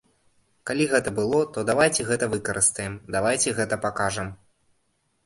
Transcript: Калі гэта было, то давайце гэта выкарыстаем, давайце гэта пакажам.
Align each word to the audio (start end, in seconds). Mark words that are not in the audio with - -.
Калі 0.69 0.85
гэта 0.93 1.09
было, 1.19 1.41
то 1.57 1.63
давайце 1.71 2.05
гэта 2.07 2.29
выкарыстаем, 2.31 2.97
давайце 3.17 3.55
гэта 3.59 3.79
пакажам. 3.85 4.33